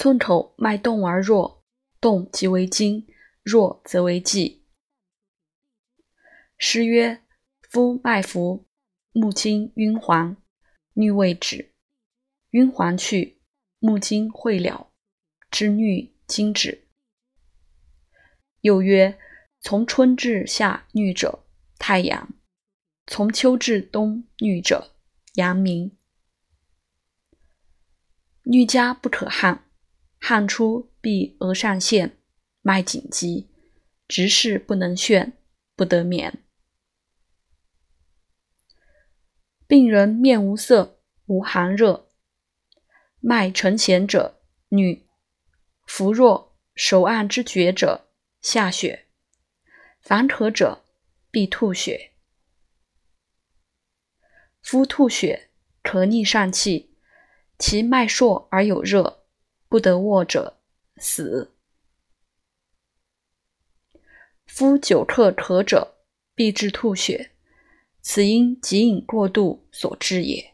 [0.00, 1.62] 寸口脉动而弱，
[2.00, 3.06] 动即为筋，
[3.42, 4.64] 弱则为忌。
[6.56, 7.22] 诗曰
[7.68, 8.66] ：“夫脉浮，
[9.12, 10.38] 目睛晕黄，
[10.94, 11.74] 衄未止，
[12.52, 13.42] 晕黄去，
[13.78, 14.90] 目睛会了，
[15.50, 16.88] 知衄惊止。”
[18.62, 19.18] 又曰
[19.60, 21.44] ：“从春至夏衄者，
[21.78, 22.26] 太阳；
[23.06, 24.94] 从秋至冬衄者，
[25.34, 25.94] 阳明。
[28.44, 29.64] 衄加不可汗。”
[30.20, 32.18] 汗出必额上陷，
[32.60, 33.48] 脉紧急，
[34.06, 35.32] 直视不能眩，
[35.74, 36.44] 不得眠。
[39.66, 42.08] 病人面无色，无寒热，
[43.18, 45.06] 脉沉弦者，女；
[45.86, 48.08] 服弱，手按之厥者，
[48.40, 49.06] 下血；
[50.00, 50.84] 烦渴者，
[51.30, 52.12] 必吐血。
[54.62, 55.50] 夫吐血，
[55.82, 56.94] 咳逆上气，
[57.58, 59.19] 其脉硕而有热。
[59.70, 60.58] 不得卧者
[60.96, 61.52] 死。
[64.44, 65.94] 夫久克渴者，
[66.34, 67.30] 必致吐血，
[68.00, 70.49] 此因急饮过度所致也。